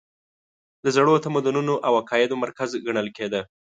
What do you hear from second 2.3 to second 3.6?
مرکز ګڼل کېده.